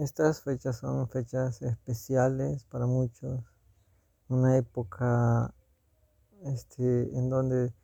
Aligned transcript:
Estas 0.00 0.40
fechas 0.40 0.78
son 0.78 1.10
fechas 1.10 1.60
especiales 1.60 2.64
para 2.64 2.86
muchos, 2.86 3.44
una 4.30 4.56
época 4.56 5.54
este, 6.42 7.14
en 7.18 7.28
donde 7.28 7.74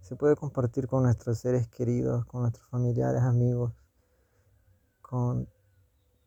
se 0.00 0.16
puede 0.16 0.34
compartir 0.34 0.86
con 0.86 1.02
nuestros 1.02 1.40
seres 1.40 1.68
queridos, 1.68 2.24
con 2.24 2.40
nuestros 2.40 2.66
familiares, 2.68 3.20
amigos, 3.20 3.74
con 5.02 5.46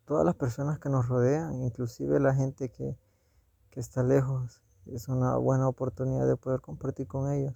todas 0.06 0.26
las 0.26 0.36
personas 0.36 0.78
que 0.78 0.90
nos 0.90 1.08
rodean, 1.08 1.64
inclusive 1.64 2.20
la 2.20 2.36
gente 2.36 2.70
que, 2.70 2.96
está 3.72 4.04
lejos. 4.04 4.62
Es 4.86 5.08
una 5.08 5.38
buena 5.38 5.68
oportunidad 5.68 6.28
de 6.28 6.38
poder 6.38 6.62
compartir 6.62 7.08
con 7.08 7.32
ellos. 7.32 7.56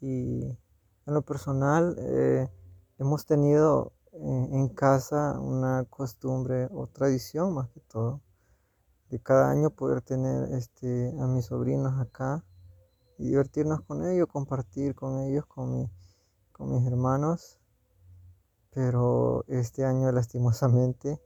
Y 0.00 0.46
en 0.46 1.14
lo 1.14 1.20
personal, 1.20 1.96
eh, 1.98 2.48
hemos 2.98 3.26
tenido 3.26 3.92
en 4.12 4.68
casa 4.68 5.38
una 5.40 5.84
costumbre 5.84 6.68
o 6.72 6.86
tradición 6.86 7.54
más 7.54 7.68
que 7.70 7.80
todo 7.80 8.20
de 9.10 9.20
cada 9.20 9.50
año 9.50 9.70
poder 9.70 10.02
tener 10.02 10.52
este, 10.54 11.12
a 11.20 11.26
mis 11.26 11.46
sobrinos 11.46 12.00
acá 12.00 12.44
y 13.18 13.26
divertirnos 13.26 13.82
con 13.82 14.06
ellos, 14.06 14.28
compartir 14.28 14.94
con 14.94 15.18
ellos, 15.20 15.44
con, 15.46 15.90
con 16.52 16.72
mis 16.72 16.86
hermanos. 16.86 17.58
Pero 18.72 19.44
este 19.48 19.84
año 19.84 20.12
lastimosamente 20.12 21.20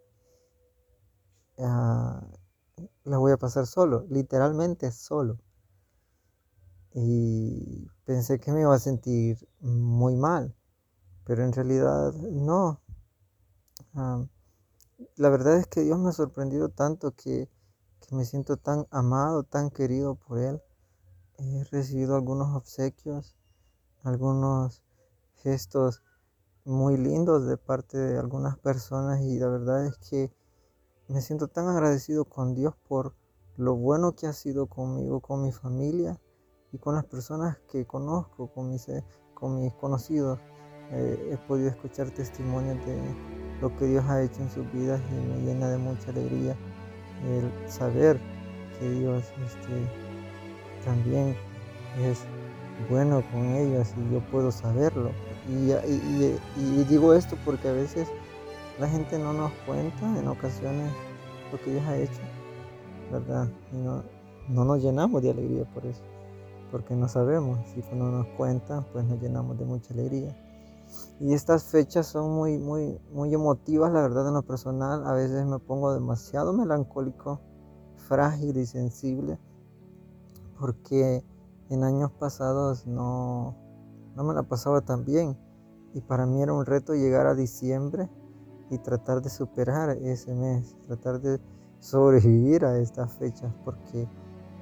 uh, 1.58 1.64
la 3.04 3.18
voy 3.18 3.32
a 3.32 3.36
pasar 3.36 3.66
solo, 3.66 4.06
literalmente 4.08 4.90
solo. 4.90 5.38
Y 6.94 7.86
pensé 8.06 8.40
que 8.40 8.50
me 8.50 8.62
iba 8.62 8.74
a 8.74 8.78
sentir 8.78 9.46
muy 9.60 10.16
mal, 10.16 10.54
pero 11.24 11.44
en 11.44 11.52
realidad 11.52 12.12
no. 12.14 12.80
La 15.16 15.28
verdad 15.28 15.56
es 15.56 15.66
que 15.66 15.82
Dios 15.82 15.98
me 15.98 16.10
ha 16.10 16.12
sorprendido 16.12 16.68
tanto 16.68 17.12
que, 17.12 17.48
que 18.00 18.14
me 18.14 18.24
siento 18.24 18.56
tan 18.56 18.86
amado, 18.90 19.42
tan 19.42 19.70
querido 19.70 20.16
por 20.16 20.38
Él. 20.38 20.60
He 21.38 21.64
recibido 21.64 22.16
algunos 22.16 22.54
obsequios, 22.56 23.34
algunos 24.02 24.82
gestos 25.36 26.02
muy 26.64 26.96
lindos 26.96 27.46
de 27.46 27.56
parte 27.56 27.98
de 27.98 28.18
algunas 28.18 28.58
personas 28.58 29.20
y 29.20 29.38
la 29.38 29.48
verdad 29.48 29.86
es 29.86 29.98
que 29.98 30.32
me 31.08 31.20
siento 31.20 31.48
tan 31.48 31.68
agradecido 31.68 32.24
con 32.24 32.54
Dios 32.54 32.74
por 32.88 33.14
lo 33.56 33.76
bueno 33.76 34.14
que 34.14 34.26
ha 34.26 34.32
sido 34.32 34.66
conmigo, 34.66 35.20
con 35.20 35.42
mi 35.42 35.52
familia 35.52 36.18
y 36.72 36.78
con 36.78 36.94
las 36.94 37.04
personas 37.04 37.58
que 37.70 37.86
conozco, 37.86 38.48
con 38.52 38.70
mis, 38.70 38.86
con 39.34 39.60
mis 39.60 39.74
conocidos. 39.74 40.40
Eh, 40.92 41.30
he 41.32 41.36
podido 41.48 41.70
escuchar 41.70 42.10
testimonios 42.10 42.76
de 42.86 42.98
lo 43.60 43.74
que 43.76 43.86
Dios 43.86 44.04
ha 44.04 44.22
hecho 44.22 44.42
en 44.42 44.50
sus 44.50 44.70
vidas 44.72 45.00
y 45.10 45.14
me 45.14 45.46
llena 45.46 45.68
de 45.68 45.78
mucha 45.78 46.10
alegría 46.10 46.54
el 47.26 47.70
saber 47.70 48.20
que 48.78 48.90
Dios 48.90 49.24
este, 49.44 50.84
también 50.84 51.36
es 52.02 52.20
bueno 52.90 53.22
con 53.32 53.44
ellos 53.54 53.94
y 53.96 54.14
yo 54.14 54.20
puedo 54.30 54.50
saberlo. 54.50 55.10
Y, 55.48 56.84
digo 56.84 57.14
esto 57.14 57.36
porque 57.44 57.68
a 57.68 57.72
veces 57.72 58.08
la 58.80 58.88
gente 58.88 59.18
no 59.18 59.32
nos 59.32 59.52
cuenta 59.66 60.18
en 60.18 60.26
ocasiones 60.28 60.92
lo 61.52 61.60
que 61.60 61.70
Dios 61.72 61.84
ha 61.86 61.96
hecho, 61.96 62.20
¿verdad? 63.12 63.48
Y 63.72 63.76
no, 63.76 64.02
no 64.48 64.64
nos 64.64 64.82
llenamos 64.82 65.22
de 65.22 65.30
alegría 65.30 65.64
por 65.72 65.86
eso, 65.86 66.02
porque 66.70 66.94
no 66.94 67.08
sabemos. 67.08 67.58
Si 67.74 67.82
no 67.94 68.10
nos 68.10 68.26
cuentan, 68.36 68.84
pues 68.92 69.04
nos 69.04 69.20
llenamos 69.20 69.58
de 69.58 69.64
mucha 69.64 69.94
alegría. 69.94 70.34
Y 71.20 71.32
estas 71.32 71.64
fechas 71.64 72.06
son 72.06 72.34
muy, 72.34 72.58
muy, 72.58 73.00
muy 73.12 73.32
emotivas, 73.32 73.92
la 73.92 74.02
verdad, 74.02 74.28
en 74.28 74.34
lo 74.34 74.42
personal. 74.42 75.06
A 75.06 75.12
veces 75.12 75.46
me 75.46 75.58
pongo 75.58 75.92
demasiado 75.92 76.52
melancólico, 76.52 77.40
frágil 77.96 78.56
y 78.56 78.66
sensible, 78.66 79.38
porque 80.58 81.24
en 81.70 81.84
años 81.84 82.10
pasados 82.12 82.86
no, 82.86 83.56
no 84.14 84.24
me 84.24 84.34
la 84.34 84.42
pasaba 84.42 84.80
tan 84.80 85.04
bien. 85.04 85.36
Y 85.94 86.00
para 86.00 86.26
mí 86.26 86.42
era 86.42 86.52
un 86.52 86.66
reto 86.66 86.94
llegar 86.94 87.26
a 87.26 87.34
diciembre 87.34 88.08
y 88.70 88.78
tratar 88.78 89.22
de 89.22 89.30
superar 89.30 89.90
ese 89.90 90.34
mes, 90.34 90.76
tratar 90.86 91.20
de 91.20 91.40
sobrevivir 91.78 92.64
a 92.64 92.78
estas 92.78 93.12
fechas, 93.12 93.52
porque 93.64 94.08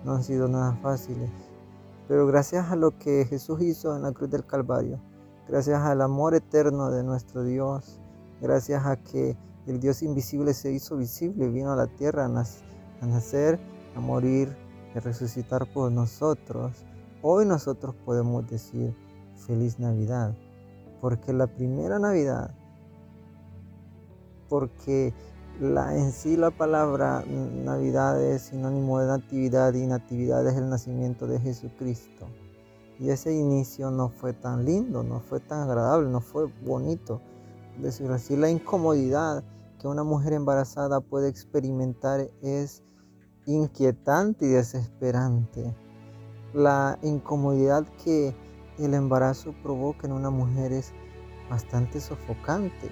no 0.05 0.13
han 0.13 0.23
sido 0.23 0.49
nada 0.49 0.75
fáciles. 0.83 1.31
Pero 2.09 2.27
gracias 2.27 2.71
a 2.71 2.77
lo 2.77 2.99
que 2.99 3.25
Jesús 3.25 3.63
hizo 3.63 3.97
en 3.97 4.03
la 4.03 4.13
cruz 4.13 4.29
del 4.31 4.45
Calvario, 4.45 5.01
gracias 5.49 5.81
al 5.83 6.01
amor 6.03 6.35
eterno 6.35 6.91
de 6.91 7.03
nuestro 7.03 7.45
Dios, 7.45 8.01
gracias 8.41 8.87
a 8.87 8.97
que 8.97 9.37
el 9.67 9.81
Dios 9.81 10.03
invisible 10.03 10.55
se 10.55 10.73
hizo 10.73 10.97
visible, 10.97 11.49
vino 11.49 11.73
a 11.73 11.77
la 11.77 11.87
tierra 11.87 12.25
a 12.25 13.07
nacer, 13.07 13.61
a 13.95 14.01
morir, 14.01 14.57
a 14.95 15.01
resucitar 15.01 15.67
por 15.73 15.93
nosotros. 15.93 16.85
Hoy 17.23 17.47
nosotros 17.47 17.95
podemos 18.05 18.49
decir 18.49 18.95
feliz 19.47 19.79
Navidad, 19.79 20.35
porque 21.01 21.33
la 21.33 21.47
primera 21.47 21.99
Navidad, 21.99 22.55
porque 24.49 25.15
la, 25.61 25.97
en 25.97 26.13
sí 26.13 26.37
la 26.37 26.51
palabra 26.51 27.25
Navidad 27.27 28.23
es 28.23 28.43
sinónimo 28.43 29.01
de 29.01 29.07
natividad 29.07 29.75
y 29.75 29.87
natividad 29.87 30.47
es 30.47 30.57
el 30.57 30.69
nacimiento 30.69 31.27
de 31.27 31.39
Jesucristo. 31.39 32.27
Y 32.99 33.11
ese 33.11 33.35
inicio 33.35 33.91
no 33.91 34.09
fue 34.09 34.33
tan 34.33 34.65
lindo, 34.65 35.03
no 35.03 35.21
fue 35.21 35.41
tan 35.41 35.61
agradable, 35.69 36.09
no 36.09 36.21
fue 36.21 36.47
bonito. 36.65 37.21
Es 37.77 37.83
decir 37.83 38.11
así, 38.11 38.37
la 38.37 38.51
incomodidad 38.51 39.43
que 39.81 39.89
una 39.89 40.05
mujer 40.05 40.35
embarazada 40.35 41.01
puede 41.01 41.29
experimentar 41.29 42.29
es 42.43 42.83
inquietante 43.47 44.47
y 44.47 44.51
desesperante. 44.51 45.75
La 46.55 46.99
incomodidad 47.03 47.85
que 48.05 48.35
el 48.79 48.95
embarazo 48.95 49.55
provoca 49.63 50.07
en 50.07 50.13
una 50.13 50.31
mujer 50.31 50.73
es 50.73 50.93
bastante 51.51 52.01
sofocante. 52.01 52.91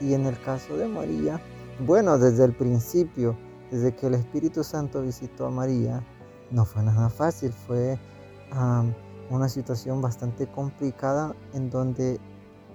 Y 0.00 0.14
en 0.14 0.26
el 0.26 0.40
caso 0.42 0.76
de 0.76 0.88
María, 0.88 1.40
bueno, 1.80 2.18
desde 2.18 2.44
el 2.44 2.54
principio, 2.54 3.36
desde 3.70 3.94
que 3.94 4.06
el 4.06 4.14
Espíritu 4.14 4.64
Santo 4.64 5.02
visitó 5.02 5.46
a 5.46 5.50
María, 5.50 6.02
no 6.50 6.64
fue 6.64 6.82
nada 6.82 7.08
fácil, 7.08 7.52
fue 7.52 7.98
una 9.30 9.48
situación 9.48 10.00
bastante 10.00 10.46
complicada 10.46 11.34
en 11.52 11.70
donde 11.70 12.20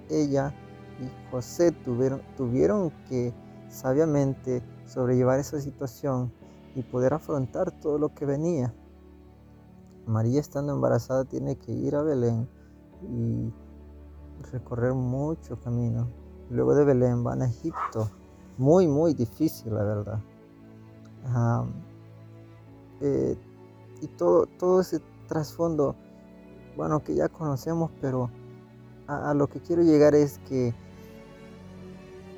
ella 0.08 0.54
y 1.00 1.30
José 1.30 1.72
tuvieron, 1.72 2.20
tuvieron 2.36 2.90
que 3.08 3.32
sabiamente 3.68 4.62
sobrellevar 4.86 5.38
esa 5.38 5.60
situación 5.60 6.32
y 6.74 6.82
poder 6.82 7.14
afrontar 7.14 7.70
todo 7.70 7.98
lo 7.98 8.14
que 8.14 8.26
venía. 8.26 8.74
María 10.06 10.40
estando 10.40 10.72
embarazada 10.72 11.24
tiene 11.24 11.56
que 11.56 11.72
ir 11.72 11.94
a 11.94 12.02
Belén 12.02 12.48
y 13.02 13.52
recorrer 14.50 14.94
mucho 14.94 15.58
camino. 15.60 16.08
Luego 16.50 16.74
de 16.74 16.84
Belén 16.84 17.22
van 17.22 17.42
a 17.42 17.46
Egipto. 17.46 18.10
Muy, 18.58 18.86
muy 18.86 19.14
difícil, 19.14 19.74
la 19.74 19.84
verdad. 19.84 20.20
Eh, 23.00 23.36
y 24.02 24.06
todo, 24.08 24.46
todo 24.58 24.80
ese 24.80 25.00
trasfondo 25.28 25.94
bueno, 26.76 27.00
que 27.00 27.14
ya 27.14 27.28
conocemos, 27.28 27.90
pero 28.00 28.30
a, 29.06 29.34
lo 29.34 29.48
que 29.48 29.60
quiero 29.60 29.82
llegar 29.82 30.14
es 30.14 30.38
que 30.48 30.74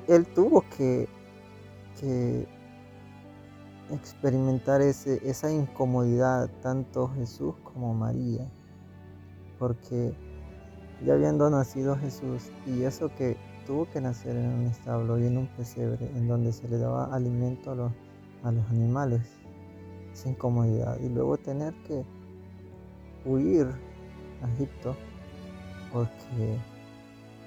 él 0.07 0.25
tuvo 0.33 0.63
que, 0.77 1.07
experimentar 3.89 4.81
ese, 4.81 5.21
esa 5.23 5.51
incomodidad, 5.51 6.49
tanto 6.61 7.07
Jesús 7.09 7.55
como 7.63 7.93
María, 7.93 8.45
porque 9.57 10.13
ya 11.05 11.13
habiendo 11.13 11.49
nacido 11.49 11.95
Jesús 11.95 12.51
y 12.65 12.83
eso 12.83 13.09
que 13.15 13.37
tuvo 13.65 13.89
que 13.89 14.01
nacer 14.01 14.35
en 14.35 14.47
un 14.47 14.65
establo 14.65 15.17
y 15.19 15.27
en 15.27 15.37
un 15.37 15.47
pesebre 15.47 16.09
en 16.15 16.27
donde 16.27 16.51
se 16.51 16.67
le 16.67 16.77
daba 16.77 17.13
alimento 17.13 17.71
a 17.71 17.75
los, 17.75 17.91
a 18.43 18.51
los 18.51 18.65
animales, 18.69 19.21
esa 20.11 20.29
incomodidad, 20.29 20.99
y 20.99 21.07
luego 21.07 21.37
tener 21.37 21.73
que 21.83 22.03
huir 23.25 23.67
Egipto 24.53 24.95
porque 25.91 26.57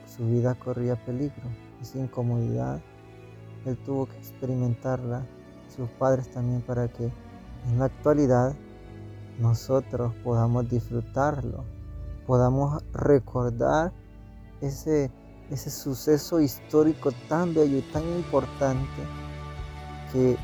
su 0.07 0.27
vida 0.27 0.55
corría 0.55 0.97
peligro. 1.05 1.43
Esa 1.81 1.99
incomodidad 1.99 2.81
él 3.67 3.77
tuvo 3.85 4.07
que 4.07 4.17
experimentarla, 4.19 5.27
sus 5.75 5.89
padres 5.91 6.31
también, 6.31 6.63
para 6.63 6.89
que 6.89 7.05
en 7.05 7.79
la 7.79 7.87
actualidad 7.87 8.55
nosotros 9.41 10.15
podamos 10.23 10.69
disfrutarlo, 10.71 11.65
podamos 12.27 12.83
recordar 12.93 13.93
ese, 14.61 15.11
ese 15.51 15.71
suceso 15.71 16.41
histórico 16.41 17.11
tan 17.29 17.55
bello 17.55 17.79
y 17.79 17.83
tan 17.93 18.05
importante 18.05 19.03
que 20.13 20.37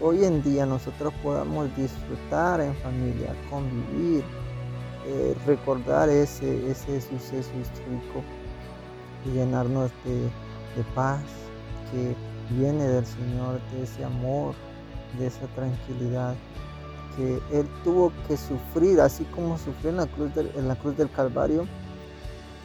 hoy 0.00 0.24
en 0.24 0.42
día 0.42 0.64
nosotros 0.64 1.12
podamos 1.22 1.68
disfrutar 1.76 2.60
en 2.62 2.74
familia, 2.76 3.34
convivir, 3.50 4.24
eh, 5.12 5.36
recordar 5.44 6.08
ese, 6.08 6.70
ese 6.70 7.00
suceso 7.00 7.50
histórico 7.60 8.22
y 9.26 9.30
llenarnos 9.30 9.90
de, 10.04 10.30
paz, 10.94 11.20
que 11.90 12.14
viene 12.54 12.86
del 12.86 13.04
Señor, 13.04 13.60
de 13.72 13.82
ese 13.82 14.04
amor, 14.04 14.54
de 15.18 15.26
esa 15.26 15.48
tranquilidad 15.56 16.36
que 17.16 17.42
Él 17.50 17.68
tuvo 17.82 18.12
que 18.28 18.36
sufrir, 18.36 19.00
así 19.00 19.24
como 19.34 19.58
sufrió 19.58 19.90
en 19.90 19.96
la 19.96 20.06
cruz 20.06 20.32
del, 20.32 20.52
en 20.54 20.68
la 20.68 20.76
cruz 20.76 20.96
del 20.96 21.10
Calvario. 21.10 21.66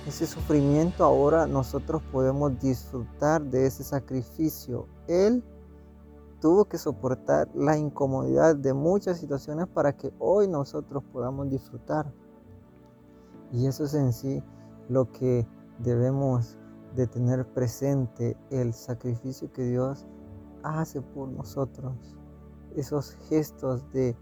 Ese 0.07 0.27
sufrimiento 0.27 1.03
ahora 1.03 1.47
nosotros 1.47 2.03
podemos 2.11 2.59
disfrutar 2.59 3.41
de 3.41 3.65
ese 3.65 3.83
sacrificio. 3.83 4.87
Él 5.07 5.43
tuvo 6.39 6.65
que 6.65 6.77
soportar 6.77 7.49
la 7.55 7.75
incomodidad 7.75 8.55
de 8.55 8.71
muchas 8.71 9.19
situaciones 9.19 9.65
para 9.65 9.97
que 9.97 10.13
hoy 10.19 10.47
nosotros 10.47 11.03
podamos 11.11 11.49
disfrutar. 11.49 12.13
Y 13.55 13.67
eso 13.67 13.85
es 13.85 13.93
en 13.93 14.11
sí 14.11 14.43
lo 14.89 15.09
que 15.11 15.47
debemos 15.79 16.57
de 16.93 17.07
tener 17.07 17.45
presente, 17.53 18.35
el 18.51 18.73
sacrificio 18.73 19.51
que 19.53 19.63
Dios 19.63 20.05
hace 20.63 21.01
por 21.01 21.29
nosotros, 21.29 21.93
esos 22.75 23.15
gestos 23.29 23.89
de, 23.93 24.15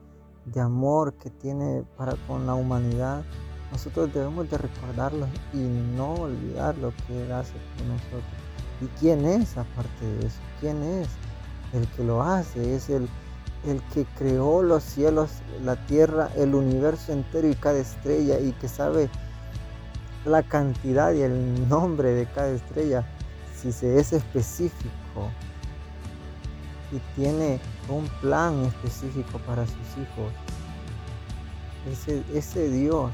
de 0.45 0.61
amor 0.61 1.15
que 1.15 1.31
tiene 1.31 1.83
para 1.97 2.15
con 2.27 2.45
la 2.45 2.53
humanidad. 2.53 3.23
Nosotros 3.71 4.13
debemos 4.13 4.49
de 4.51 4.57
recordarlo 4.59 5.25
y 5.51 5.57
no 5.95 6.13
olvidar 6.13 6.77
lo 6.77 6.91
que 7.07 7.23
Él 7.23 7.31
hace 7.31 7.53
por 7.75 7.87
nosotros. 7.87 8.23
¿Y 8.81 8.85
quién 8.99 9.25
es 9.25 9.57
aparte 9.57 10.05
de 10.05 10.27
eso? 10.27 10.39
¿Quién 10.59 10.83
es 10.83 11.07
el 11.73 11.87
que 11.93 12.03
lo 12.03 12.21
hace? 12.21 12.75
Es 12.75 12.89
el, 12.91 13.09
el 13.65 13.81
que 13.93 14.05
creó 14.17 14.61
los 14.61 14.83
cielos, 14.83 15.31
la 15.63 15.75
tierra, 15.87 16.29
el 16.35 16.53
universo 16.53 17.13
entero 17.13 17.47
y 17.47 17.55
cada 17.55 17.79
estrella 17.79 18.39
y 18.39 18.51
que 18.53 18.67
sabe 18.67 19.09
la 20.25 20.43
cantidad 20.43 21.13
y 21.13 21.21
el 21.21 21.67
nombre 21.67 22.13
de 22.13 22.25
cada 22.25 22.49
estrella, 22.49 23.03
si 23.55 23.71
se 23.71 23.99
es 23.99 24.13
específico 24.13 25.29
y 26.91 26.99
tiene 27.15 27.59
un 27.89 28.07
plan 28.21 28.63
específico 28.65 29.39
para 29.39 29.65
sus 29.65 29.97
hijos. 30.01 30.31
Ese, 31.91 32.23
ese 32.33 32.69
Dios 32.69 33.11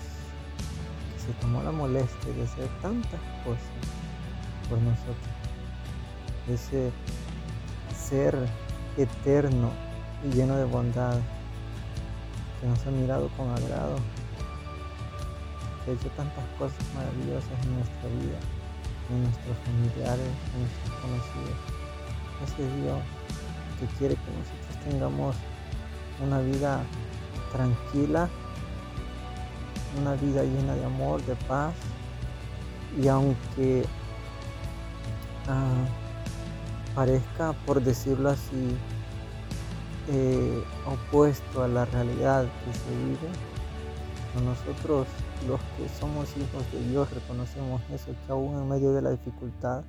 que 1.14 1.22
se 1.26 1.34
tomó 1.40 1.64
la 1.64 1.72
molestia 1.72 2.34
de 2.34 2.44
hacer 2.44 2.68
tantas 2.82 3.20
cosas 3.44 3.64
por 4.70 4.78
nosotros. 4.80 5.16
Ese 6.48 6.92
ser 7.98 8.36
eterno 8.98 9.72
y 10.26 10.36
lleno 10.36 10.58
de 10.58 10.66
bondad 10.66 11.18
que 12.60 12.68
nos 12.68 12.86
ha 12.86 12.92
mirado 12.92 13.30
con 13.38 13.50
agrado 13.50 13.96
hecho 15.94 16.10
tantas 16.16 16.44
cosas 16.58 16.80
maravillosas 16.96 17.52
en 17.64 17.76
nuestra 17.76 18.10
vida, 18.10 18.40
en 19.10 19.24
nuestros 19.24 19.58
familiares, 19.66 20.32
en 20.54 20.62
nuestros 20.62 20.94
conocidos. 21.02 21.58
Ese 22.44 22.82
Dios 22.82 23.00
que 23.80 23.86
quiere 23.98 24.16
que 24.16 24.32
nosotros 24.32 24.90
tengamos 24.90 25.36
una 26.22 26.40
vida 26.40 26.84
tranquila, 27.52 28.30
una 30.00 30.14
vida 30.16 30.44
llena 30.44 30.76
de 30.76 30.86
amor, 30.86 31.24
de 31.26 31.36
paz, 31.36 31.74
y 33.02 33.08
aunque 33.08 33.86
ah, 35.48 35.86
parezca, 36.96 37.54
por 37.66 37.82
decirlo 37.82 38.30
así, 38.30 38.76
eh, 40.10 40.64
opuesto 40.86 41.64
a 41.64 41.68
la 41.68 41.86
realidad 41.86 42.44
que 42.44 42.74
se 42.74 42.90
vive, 43.06 43.30
nosotros 44.44 45.08
los 45.48 45.60
que 45.78 45.88
somos 46.00 46.36
hijos 46.36 46.72
de 46.72 46.90
Dios 46.90 47.12
reconocemos 47.14 47.82
eso, 47.92 48.12
que 48.26 48.32
aún 48.32 48.58
en 48.58 48.70
medio 48.70 48.92
de 48.94 49.02
la 49.02 49.12
dificultad, 49.12 49.84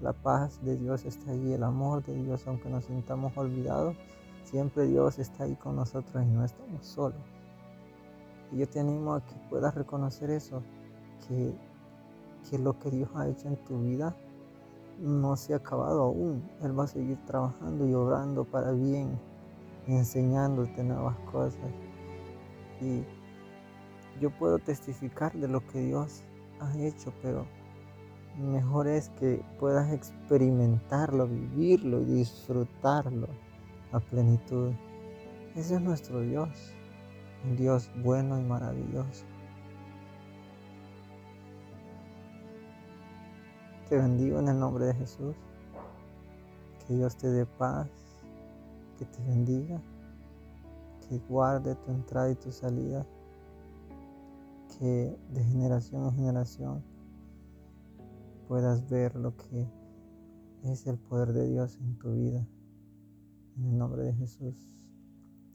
la 0.00 0.12
paz 0.12 0.62
de 0.62 0.76
Dios 0.76 1.04
está 1.04 1.30
ahí, 1.30 1.52
el 1.52 1.62
amor 1.62 2.04
de 2.04 2.14
Dios, 2.14 2.46
aunque 2.46 2.68
nos 2.68 2.84
sintamos 2.84 3.36
olvidados, 3.36 3.96
siempre 4.44 4.86
Dios 4.86 5.18
está 5.18 5.44
ahí 5.44 5.54
con 5.56 5.76
nosotros 5.76 6.22
y 6.22 6.26
no 6.26 6.44
estamos 6.44 6.84
solos. 6.84 7.20
Y 8.52 8.58
yo 8.58 8.68
te 8.68 8.80
animo 8.80 9.14
a 9.14 9.24
que 9.24 9.34
puedas 9.48 9.74
reconocer 9.74 10.30
eso, 10.30 10.62
que, 11.26 11.54
que 12.50 12.58
lo 12.58 12.78
que 12.78 12.90
Dios 12.90 13.08
ha 13.14 13.28
hecho 13.28 13.48
en 13.48 13.56
tu 13.64 13.80
vida 13.80 14.14
no 15.00 15.36
se 15.36 15.54
ha 15.54 15.56
acabado 15.56 16.02
aún. 16.02 16.42
Él 16.62 16.78
va 16.78 16.84
a 16.84 16.88
seguir 16.88 17.18
trabajando 17.24 17.86
y 17.86 17.94
obrando 17.94 18.44
para 18.44 18.72
bien, 18.72 19.18
enseñándote 19.86 20.82
nuevas 20.84 21.16
cosas. 21.30 21.70
Y 22.80 23.04
yo 24.22 24.30
puedo 24.30 24.60
testificar 24.60 25.32
de 25.32 25.48
lo 25.48 25.66
que 25.66 25.80
Dios 25.80 26.22
ha 26.60 26.78
hecho, 26.78 27.12
pero 27.22 27.44
mejor 28.38 28.86
es 28.86 29.08
que 29.18 29.44
puedas 29.58 29.92
experimentarlo, 29.92 31.26
vivirlo 31.26 32.00
y 32.02 32.04
disfrutarlo 32.04 33.26
a 33.90 33.98
plenitud. 33.98 34.70
Ese 35.56 35.74
es 35.74 35.80
nuestro 35.80 36.20
Dios, 36.20 36.48
un 37.44 37.56
Dios 37.56 37.90
bueno 37.96 38.38
y 38.38 38.44
maravilloso. 38.44 39.24
Te 43.88 43.96
bendigo 43.96 44.38
en 44.38 44.48
el 44.48 44.58
nombre 44.58 44.86
de 44.86 44.94
Jesús. 44.94 45.34
Que 46.86 46.94
Dios 46.94 47.16
te 47.16 47.28
dé 47.28 47.44
paz, 47.44 47.88
que 48.98 49.04
te 49.04 49.20
bendiga, 49.24 49.80
que 51.08 51.18
guarde 51.28 51.74
tu 51.74 51.90
entrada 51.90 52.30
y 52.30 52.34
tu 52.36 52.52
salida 52.52 53.04
que 54.78 55.16
de 55.32 55.44
generación 55.44 56.04
en 56.06 56.12
generación 56.12 56.84
puedas 58.48 58.88
ver 58.88 59.14
lo 59.16 59.36
que 59.36 59.68
es 60.64 60.86
el 60.86 60.98
poder 60.98 61.32
de 61.32 61.48
Dios 61.48 61.78
en 61.80 61.98
tu 61.98 62.12
vida. 62.12 62.46
En 63.56 63.68
el 63.68 63.78
nombre 63.78 64.02
de 64.02 64.14
Jesús. 64.14 64.56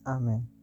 Amén. 0.04 0.57